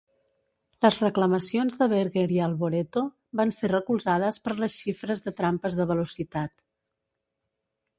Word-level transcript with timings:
Les 0.85 0.95
reclamacions 1.03 1.77
de 1.81 1.89
Berger 1.91 2.23
i 2.39 2.41
Alboreto 2.47 3.05
van 3.43 3.55
ser 3.61 3.71
recolzades 3.75 4.43
per 4.49 4.59
les 4.65 4.83
xifres 4.87 5.27
de 5.29 5.39
trampes 5.43 5.83
de 5.83 5.91
velocitat. 5.97 6.71